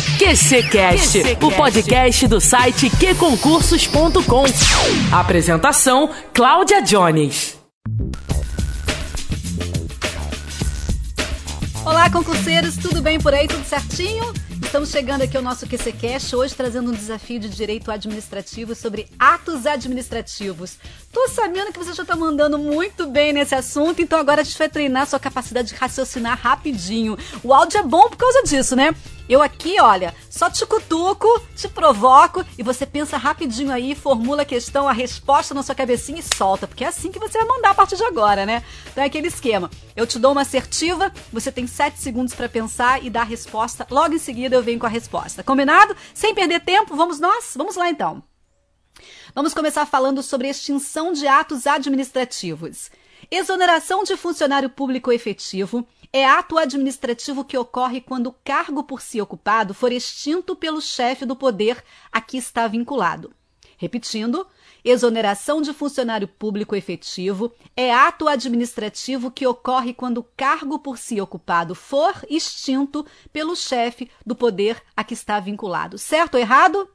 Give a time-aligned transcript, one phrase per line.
[0.00, 4.44] QCcast, o podcast do site qconcursos.com.
[5.12, 7.58] Apresentação: Cláudia Jones.
[11.84, 13.46] Olá, concurseiros, tudo bem por aí?
[13.46, 14.32] Tudo certinho?
[14.62, 19.66] Estamos chegando aqui ao nosso QCCast, hoje trazendo um desafio de direito administrativo sobre atos
[19.66, 20.78] administrativos.
[21.12, 24.56] Tô sabendo que você já tá mandando muito bem nesse assunto, então agora a gente
[24.56, 27.18] vai treinar sua capacidade de raciocinar rapidinho.
[27.42, 28.94] O áudio é bom por causa disso, né?
[29.30, 34.44] Eu aqui, olha, só te cutuco, te provoco e você pensa rapidinho aí, formula a
[34.44, 37.70] questão, a resposta na sua cabecinha e solta, porque é assim que você vai mandar
[37.70, 38.64] a partir de agora, né?
[38.90, 39.70] Então é aquele esquema.
[39.94, 43.86] Eu te dou uma assertiva, você tem sete segundos para pensar e dar a resposta.
[43.88, 45.44] Logo em seguida eu venho com a resposta.
[45.44, 45.94] Combinado?
[46.12, 47.52] Sem perder tempo, vamos nós?
[47.56, 48.20] Vamos lá então.
[49.32, 52.90] Vamos começar falando sobre extinção de atos administrativos.
[53.30, 59.20] Exoneração de funcionário público efetivo é ato administrativo que ocorre quando o cargo por si
[59.20, 63.32] ocupado for extinto pelo chefe do poder a que está vinculado.
[63.76, 64.46] Repetindo,
[64.84, 71.20] exoneração de funcionário público efetivo é ato administrativo que ocorre quando o cargo por si
[71.20, 75.96] ocupado for extinto pelo chefe do poder a que está vinculado.
[75.96, 76.90] Certo ou errado?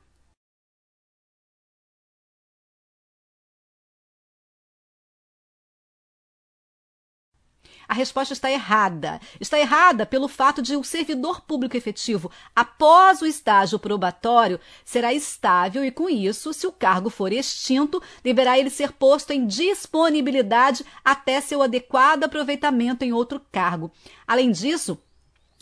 [7.88, 9.20] A resposta está errada.
[9.40, 15.84] Está errada pelo fato de o servidor público efetivo, após o estágio probatório, será estável
[15.84, 21.42] e, com isso, se o cargo for extinto, deverá ele ser posto em disponibilidade até
[21.42, 23.92] seu adequado aproveitamento em outro cargo.
[24.28, 24.98] Além disso,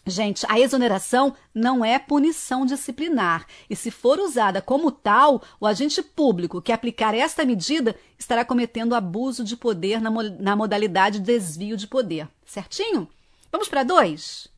[0.06, 6.04] Gente, a exoneração não é punição disciplinar e, se for usada como tal, o agente
[6.04, 11.88] público que aplicar esta medida estará cometendo abuso de poder na, na modalidade desvio de
[11.88, 12.28] poder.
[12.46, 13.08] Certinho?
[13.50, 14.50] Vamos para dois?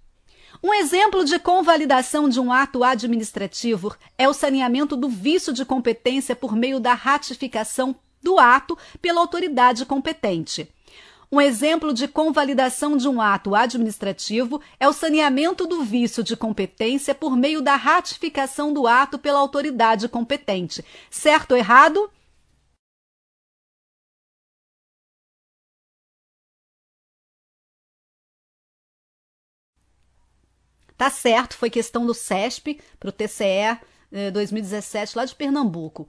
[0.64, 6.36] Um exemplo de convalidação de um ato administrativo é o saneamento do vício de competência
[6.36, 10.68] por meio da ratificação do ato pela autoridade competente.
[11.32, 17.14] Um exemplo de convalidação de um ato administrativo é o saneamento do vício de competência
[17.16, 20.84] por meio da ratificação do ato pela autoridade competente.
[21.10, 22.10] Certo ou errado?
[30.98, 33.78] Tá certo, foi questão do CESP para o TCE
[34.32, 36.08] 2017 lá de Pernambuco.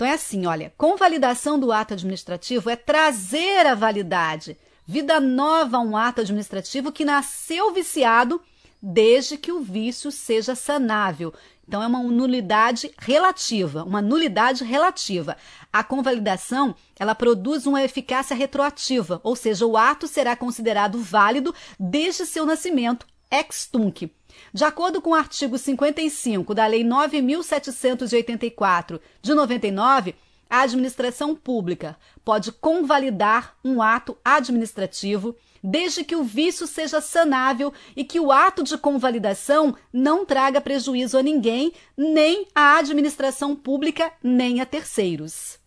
[0.00, 4.56] Então é assim, olha, convalidação do ato administrativo é trazer a validade,
[4.86, 8.40] vida nova a um ato administrativo que nasceu viciado
[8.80, 11.34] desde que o vício seja sanável.
[11.68, 15.36] Então é uma nulidade relativa, uma nulidade relativa.
[15.70, 22.24] A convalidação, ela produz uma eficácia retroativa, ou seja, o ato será considerado válido desde
[22.24, 24.10] seu nascimento, ex tunc.
[24.52, 30.16] De acordo com o artigo 55 da Lei 9.784 de 99,
[30.48, 38.02] a administração pública pode convalidar um ato administrativo desde que o vício seja sanável e
[38.02, 44.60] que o ato de convalidação não traga prejuízo a ninguém, nem à administração pública, nem
[44.60, 45.60] a terceiros.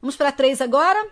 [0.00, 1.10] Vamos para a 3 agora?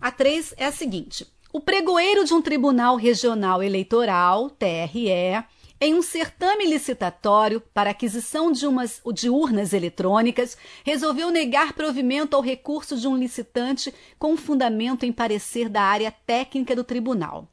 [0.00, 5.44] A 3 é a seguinte: o pregoeiro de um tribunal regional eleitoral, TRE,
[5.80, 12.42] em um certame licitatório para aquisição de, umas, de urnas eletrônicas, resolveu negar provimento ao
[12.42, 17.46] recurso de um licitante com fundamento em parecer da área técnica do tribunal.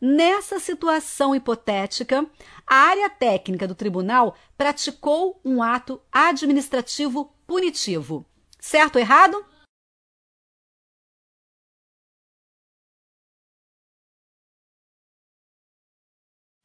[0.00, 2.26] Nessa situação hipotética,
[2.66, 8.24] a área técnica do tribunal praticou um ato administrativo punitivo.
[8.58, 9.44] Certo ou errado?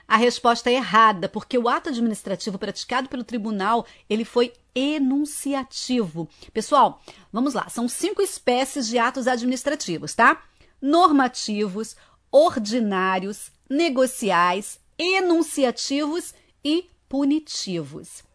[0.07, 6.29] A resposta é errada, porque o ato administrativo praticado pelo tribunal, ele foi enunciativo.
[6.53, 7.01] Pessoal,
[7.31, 10.41] vamos lá, são cinco espécies de atos administrativos, tá?
[10.81, 11.95] Normativos,
[12.31, 18.26] ordinários, negociais, enunciativos e punitivos.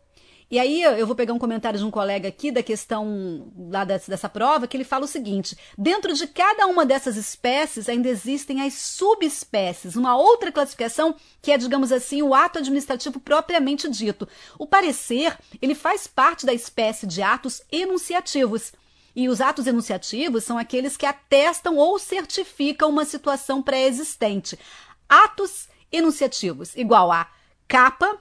[0.52, 4.28] E aí eu vou pegar um comentário de um colega aqui da questão lá dessa
[4.28, 8.74] prova, que ele fala o seguinte: dentro de cada uma dessas espécies ainda existem as
[8.74, 14.28] subespécies, uma outra classificação que é, digamos assim, o ato administrativo propriamente dito.
[14.58, 18.74] O parecer, ele faz parte da espécie de atos enunciativos.
[19.16, 24.58] E os atos enunciativos são aqueles que atestam ou certificam uma situação pré-existente.
[25.08, 27.26] Atos enunciativos igual a
[27.66, 28.18] capa,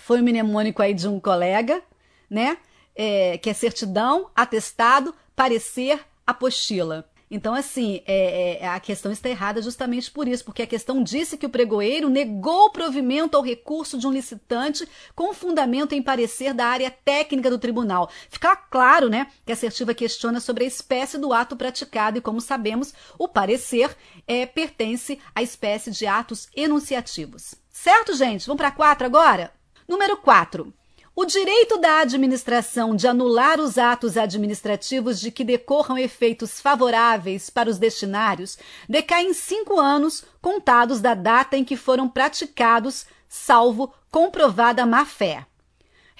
[0.00, 1.82] foi um mnemônico aí de um colega,
[2.28, 2.58] né?
[2.94, 7.08] É, que é certidão, atestado, parecer, apostila.
[7.30, 11.36] Então, assim, é, é, a questão está errada justamente por isso, porque a questão disse
[11.36, 16.66] que o pregoeiro negou provimento ao recurso de um licitante com fundamento em parecer da
[16.66, 18.10] área técnica do tribunal.
[18.28, 22.40] Fica claro, né, que a assertiva questiona sobre a espécie do ato praticado e, como
[22.40, 27.54] sabemos, o parecer é, pertence à espécie de atos enunciativos.
[27.70, 28.44] Certo, gente?
[28.46, 29.59] Vamos para quatro agora?
[29.90, 30.72] Número 4.
[31.16, 37.68] O direito da administração de anular os atos administrativos de que decorram efeitos favoráveis para
[37.68, 38.56] os destinários
[38.88, 45.44] decai em cinco anos contados da data em que foram praticados, salvo comprovada má-fé.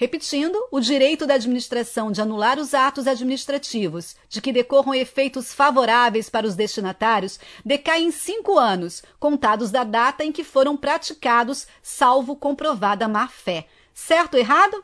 [0.01, 6.27] Repetindo, o direito da administração de anular os atos administrativos de que decorram efeitos favoráveis
[6.27, 12.35] para os destinatários decai em cinco anos, contados da data em que foram praticados, salvo
[12.35, 13.67] comprovada má-fé.
[13.93, 14.83] Certo ou errado?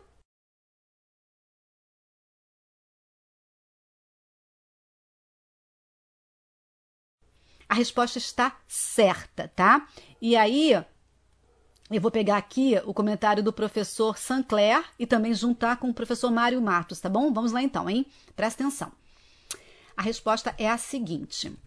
[7.68, 9.88] A resposta está certa, tá?
[10.22, 10.76] E aí,
[11.90, 16.30] eu vou pegar aqui o comentário do professor Sancler e também juntar com o professor
[16.30, 17.32] Mário Matos, tá bom?
[17.32, 18.06] Vamos lá então, hein?
[18.36, 18.92] Presta atenção.
[19.96, 21.58] A resposta é a seguinte: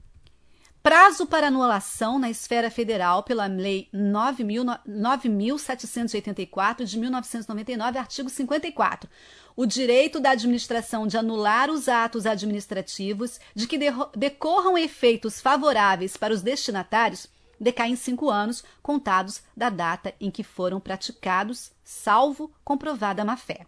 [0.82, 9.10] Prazo para anulação na esfera federal pela Lei 9.784 de 1999, artigo 54.
[9.54, 13.78] O direito da administração de anular os atos administrativos de que
[14.16, 17.28] decorram efeitos favoráveis para os destinatários
[17.60, 23.66] decai em cinco anos, contados da data em que foram praticados, salvo comprovada má-fé.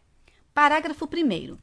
[0.54, 1.58] Parágrafo 1.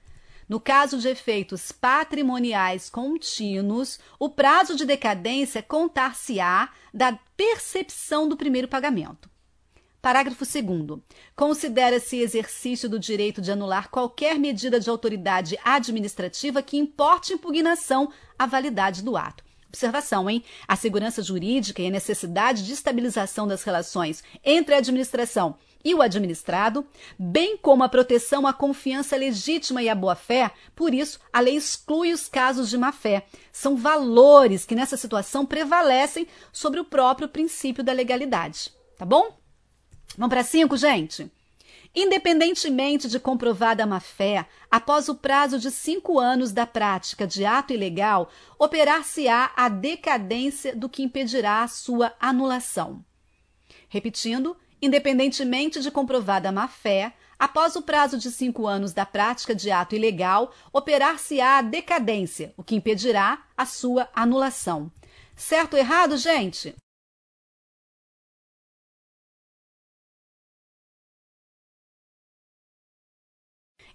[0.48, 8.68] No caso de efeitos patrimoniais contínuos, o prazo de decadência contar-se-á da percepção do primeiro
[8.68, 9.30] pagamento.
[10.02, 11.02] Parágrafo 2.
[11.36, 18.46] Considera-se exercício do direito de anular qualquer medida de autoridade administrativa que importe impugnação à
[18.46, 19.44] validade do ato.
[19.70, 20.44] Observação, hein?
[20.68, 25.56] A segurança jurídica e a necessidade de estabilização das relações entre a administração
[25.86, 26.86] e o administrado,
[27.18, 32.12] bem como a proteção à confiança legítima e à boa-fé, por isso, a lei exclui
[32.12, 33.28] os casos de má-fé.
[33.52, 38.74] São valores que nessa situação prevalecem sobre o próprio princípio da legalidade.
[38.98, 39.38] Tá bom?
[40.18, 41.32] Vamos para cinco, gente?
[41.94, 48.30] Independentemente de comprovada má-fé, após o prazo de cinco anos da prática de ato ilegal,
[48.58, 53.04] operar-se-á a decadência do que impedirá a sua anulação.
[53.90, 59.94] Repetindo, Independentemente de comprovada má-fé, após o prazo de cinco anos da prática de ato
[59.94, 64.90] ilegal, operar-se-á a decadência, o que impedirá a sua anulação.
[65.36, 66.76] Certo ou errado, gente?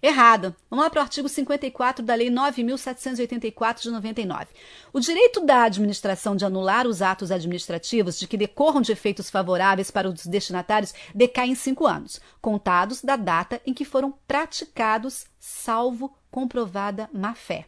[0.01, 0.55] Errada.
[0.69, 4.47] Vamos lá para o artigo 54 da Lei 9.784 de 99.
[4.93, 9.89] O direito da administração de anular os atos administrativos de que decorram de efeitos favoráveis
[9.91, 16.15] para os destinatários decai em cinco anos, contados da data em que foram praticados, salvo
[16.29, 17.65] comprovada má-fé.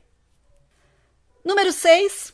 [1.44, 2.34] Número 6.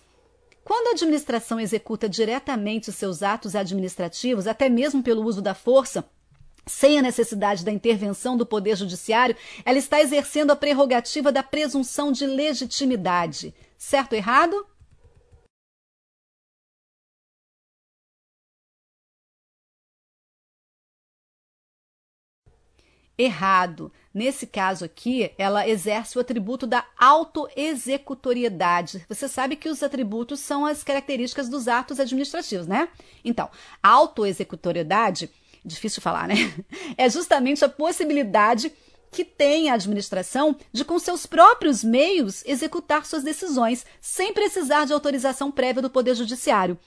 [0.63, 6.05] Quando a administração executa diretamente seus atos administrativos, até mesmo pelo uso da força,
[6.65, 12.11] sem a necessidade da intervenção do Poder Judiciário, ela está exercendo a prerrogativa da presunção
[12.11, 13.53] de legitimidade.
[13.77, 14.65] Certo ou errado?
[23.17, 23.91] Errado.
[24.13, 29.05] Nesse caso aqui, ela exerce o atributo da autoexecutoriedade.
[29.07, 32.89] Você sabe que os atributos são as características dos atos administrativos, né?
[33.23, 33.51] Então,
[33.81, 35.29] a autoexecutoriedade
[35.63, 36.35] difícil falar, né?
[36.97, 38.71] É justamente a possibilidade
[39.11, 44.93] que tem a administração de, com seus próprios meios, executar suas decisões, sem precisar de
[44.93, 46.77] autorização prévia do Poder Judiciário.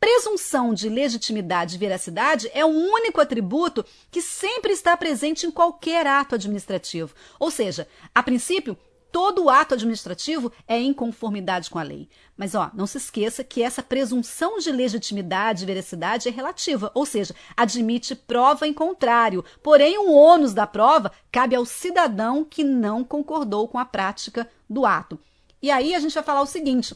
[0.00, 6.06] Presunção de legitimidade e veracidade é o único atributo que sempre está presente em qualquer
[6.06, 7.14] ato administrativo.
[7.38, 8.76] Ou seja, a princípio,
[9.10, 12.08] todo ato administrativo é em conformidade com a lei.
[12.36, 17.04] Mas ó, não se esqueça que essa presunção de legitimidade e veracidade é relativa, ou
[17.04, 19.44] seja, admite prova em contrário.
[19.62, 24.86] Porém, o ônus da prova cabe ao cidadão que não concordou com a prática do
[24.86, 25.18] ato.
[25.60, 26.94] E aí a gente vai falar o seguinte: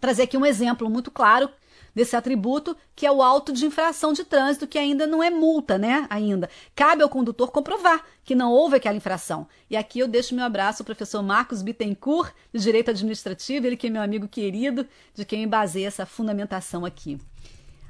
[0.00, 1.50] trazer aqui um exemplo muito claro
[1.94, 5.78] desse atributo, que é o auto de infração de trânsito, que ainda não é multa,
[5.78, 6.06] né?
[6.10, 6.50] Ainda.
[6.74, 9.46] Cabe ao condutor comprovar que não houve aquela infração.
[9.70, 13.86] E aqui eu deixo meu abraço ao professor Marcos Bittencourt, de Direito Administrativo, ele que
[13.86, 17.18] é meu amigo querido, de quem eu basei essa fundamentação aqui.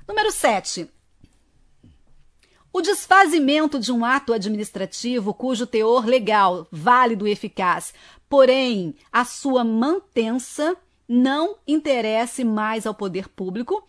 [0.07, 0.91] Número 7.
[2.73, 7.95] O desfazimento de um ato administrativo cujo teor legal, válido e eficaz,
[8.29, 10.77] porém a sua mantença
[11.09, 13.87] não interesse mais ao poder público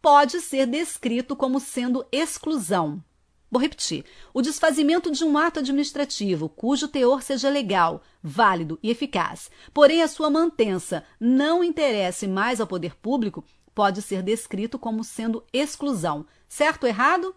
[0.00, 3.02] pode ser descrito como sendo exclusão.
[3.50, 4.04] Vou repetir.
[4.32, 10.08] O desfazimento de um ato administrativo cujo teor seja legal, válido e eficaz, porém a
[10.08, 13.44] sua mantença não interesse mais ao poder público,
[13.74, 16.26] pode ser descrito como sendo exclusão.
[16.48, 17.34] Certo ou errado?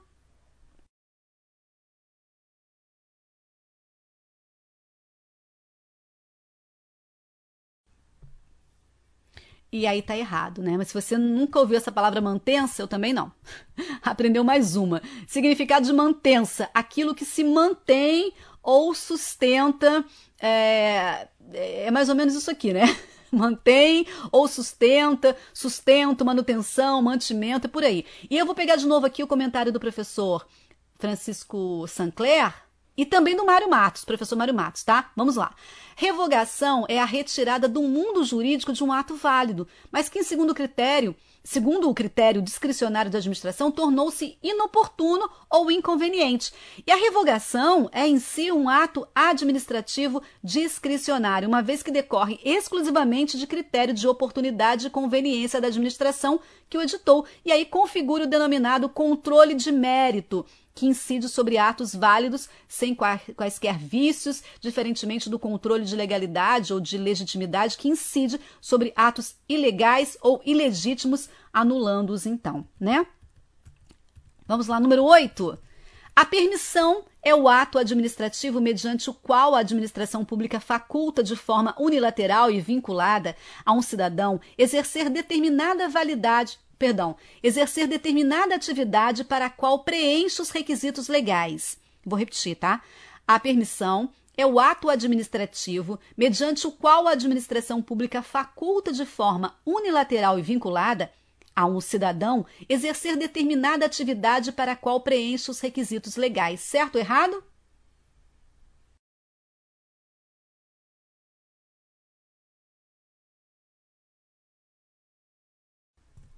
[9.71, 10.77] E aí tá errado, né?
[10.77, 13.31] Mas se você nunca ouviu essa palavra mantença, eu também não.
[14.01, 15.01] Aprendeu mais uma.
[15.27, 18.33] Significado de mantença, aquilo que se mantém
[18.63, 20.05] ou sustenta.
[20.39, 22.83] É, é mais ou menos isso aqui, né?
[23.29, 28.05] Mantém ou sustenta, sustento, manutenção, mantimento, e por aí.
[28.29, 30.47] E eu vou pegar de novo aqui o comentário do professor
[30.97, 32.53] Francisco Sancler,
[32.97, 35.11] e também do Mário Matos, professor Mário Matos, tá?
[35.15, 35.53] Vamos lá.
[35.95, 40.53] Revogação é a retirada do mundo jurídico de um ato válido, mas que, em segundo
[40.53, 46.51] critério, segundo o critério discricionário da administração, tornou-se inoportuno ou inconveniente.
[46.85, 53.37] E a revogação é em si um ato administrativo discricionário, uma vez que decorre exclusivamente
[53.37, 56.39] de critério de oportunidade e conveniência da administração
[56.69, 60.45] que o editou, e aí configura o denominado controle de mérito
[60.77, 66.99] que incide sobre atos válidos sem quaisquer vícios, diferentemente do controle de legalidade ou de
[66.99, 73.07] legitimidade que incide sobre atos ilegais ou ilegítimos, anulando-os então, né?
[74.45, 75.57] Vamos lá, número 8.
[76.15, 81.75] A permissão é o ato administrativo mediante o qual a administração pública faculta de forma
[81.79, 89.49] unilateral e vinculada a um cidadão exercer determinada validade perdão, exercer determinada atividade para a
[89.49, 91.77] qual preenche os requisitos legais.
[92.05, 92.81] Vou repetir, tá?
[93.27, 99.55] A permissão é o ato administrativo mediante o qual a administração pública faculta de forma
[99.65, 101.11] unilateral e vinculada
[101.55, 106.59] a um cidadão exercer determinada atividade para a qual preenche os requisitos legais.
[106.59, 107.43] Certo ou errado?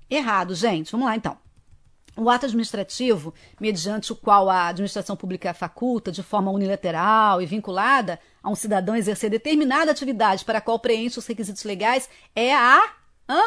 [0.10, 0.92] Errado, gente.
[0.92, 1.38] Vamos lá então.
[2.18, 8.20] O ato administrativo, mediante o qual a administração pública faculta, de forma unilateral e vinculada
[8.44, 12.94] a um cidadão exercer determinada atividade para a qual preenche os requisitos legais, é a.
[13.28, 13.42] Hã?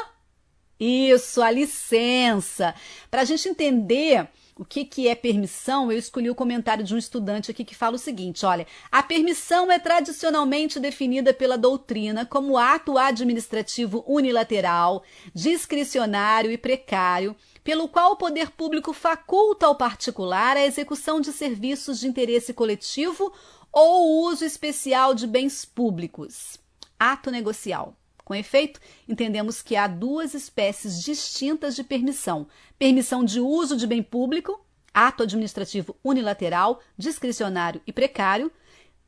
[0.80, 2.74] Isso, a licença.
[3.10, 6.98] Para a gente entender o que, que é permissão, eu escolhi o comentário de um
[6.98, 12.58] estudante aqui que fala o seguinte: olha, a permissão é tradicionalmente definida pela doutrina como
[12.58, 15.02] ato administrativo unilateral,
[15.34, 21.98] discricionário e precário, pelo qual o poder público faculta ao particular a execução de serviços
[21.98, 23.32] de interesse coletivo
[23.72, 26.58] ou o uso especial de bens públicos.
[26.98, 27.96] Ato negocial.
[28.32, 32.46] Com efeito, entendemos que há duas espécies distintas de permissão:
[32.78, 38.50] permissão de uso de bem público, ato administrativo unilateral, discricionário e precário,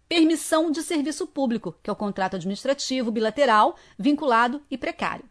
[0.06, 5.24] permissão de serviço público, que é o contrato administrativo bilateral, vinculado e precário.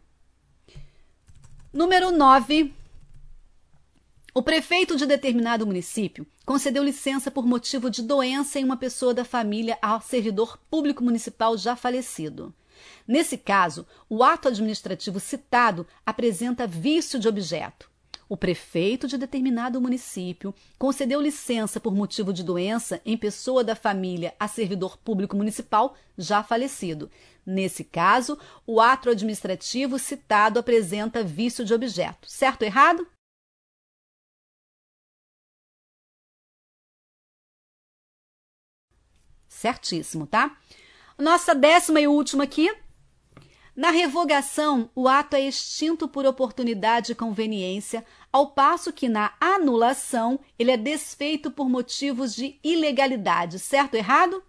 [1.72, 2.74] Número 9.
[4.34, 9.24] O prefeito de determinado município concedeu licença por motivo de doença em uma pessoa da
[9.24, 12.52] família ao servidor público municipal já falecido.
[13.06, 17.90] Nesse caso, o ato administrativo citado apresenta vício de objeto.
[18.28, 24.34] O prefeito de determinado município concedeu licença por motivo de doença em pessoa da família
[24.40, 27.10] a servidor público municipal já falecido.
[27.44, 32.28] Nesse caso, o ato administrativo citado apresenta vício de objeto.
[32.28, 33.06] Certo ou errado?
[39.48, 40.58] Certíssimo, tá?
[41.18, 42.70] Nossa décima e última aqui
[43.76, 50.38] na revogação, o ato é extinto por oportunidade e conveniência, ao passo que na anulação
[50.56, 53.58] ele é desfeito por motivos de ilegalidade.
[53.58, 54.40] Certo ou errado?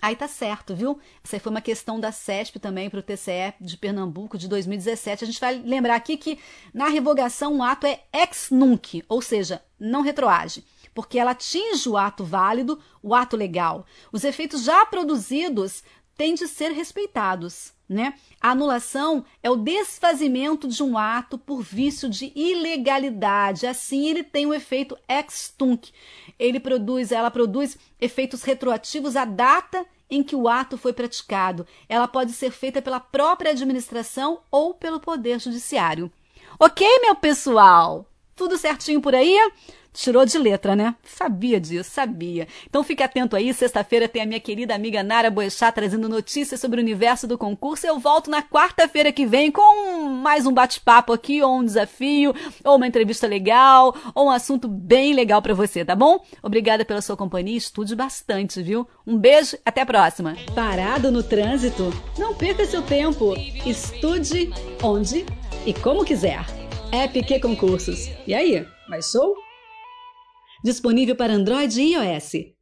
[0.00, 0.98] Aí tá certo, viu?
[1.24, 5.24] Essa foi uma questão da CESP também para o TCE de Pernambuco de 2017.
[5.24, 6.38] A gente vai lembrar aqui que
[6.72, 10.64] na revogação o ato é ex nunc, ou seja, não retroage
[10.98, 13.86] porque ela atinge o ato válido, o ato legal.
[14.10, 15.84] Os efeitos já produzidos
[16.18, 17.72] têm de ser respeitados.
[17.88, 18.12] Né?
[18.38, 23.66] A anulação é o desfazimento de um ato por vício de ilegalidade.
[23.66, 25.90] Assim, ele tem o efeito ex tunc.
[26.38, 31.66] Ele produz, ela produz efeitos retroativos à data em que o ato foi praticado.
[31.88, 36.12] Ela pode ser feita pela própria administração ou pelo poder judiciário.
[36.60, 38.06] Ok, meu pessoal?
[38.36, 39.34] Tudo certinho por aí?
[39.98, 40.94] Tirou de letra, né?
[41.02, 42.46] Sabia disso, sabia.
[42.68, 46.78] Então fique atento aí, sexta-feira tem a minha querida amiga Nara Boechat trazendo notícias sobre
[46.78, 47.84] o universo do concurso.
[47.84, 52.32] Eu volto na quarta-feira que vem com mais um bate-papo aqui, ou um desafio,
[52.64, 56.24] ou uma entrevista legal, ou um assunto bem legal para você, tá bom?
[56.40, 58.86] Obrigada pela sua companhia, estude bastante, viu?
[59.04, 60.36] Um beijo, até a próxima.
[60.54, 61.92] Parado no trânsito?
[62.16, 63.34] Não perca seu tempo.
[63.66, 64.48] Estude
[64.80, 65.26] onde
[65.66, 66.46] e como quiser.
[67.12, 68.08] Q Concursos.
[68.28, 69.47] E aí, mais show?
[70.62, 72.57] Disponível para Android e iOS.